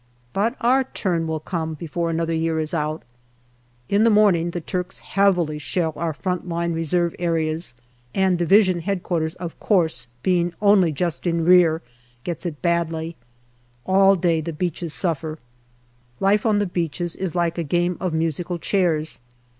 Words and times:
But 0.33 0.55
our 0.61 0.83
turn 0.85 1.27
will 1.27 1.39
come 1.39 1.75
before 1.75 2.09
another 2.09 2.33
year 2.33 2.59
is 2.59 2.73
out. 2.73 3.03
In 3.87 4.03
the 4.03 4.09
morning 4.09 4.49
the 4.49 4.59
Turks 4.59 4.97
heavily 4.97 5.59
shell 5.59 5.93
our 5.95 6.11
front 6.11 6.49
line 6.49 6.73
reserve 6.73 7.13
areas; 7.19 7.75
and 8.15 8.39
D.H.Q., 8.39 8.89
of 9.39 9.59
course, 9.59 10.07
being 10.23 10.53
only 10.59 10.91
just 10.91 11.27
in 11.27 11.45
rear, 11.45 11.83
get 12.23 12.47
it 12.47 12.63
badly. 12.63 13.15
All 13.85 14.15
day 14.15 14.41
the 14.41 14.53
beaches 14.53 14.91
suffer. 14.91 15.37
Life 16.19 16.47
on 16.47 16.57
the 16.57 16.65
beaches 16.65 17.15
is 17.15 17.35
like 17.35 17.59
a 17.59 17.63
game 17.63 17.95
of 17.99 18.11
musical 18.11 18.57
chairs. 18.57 19.19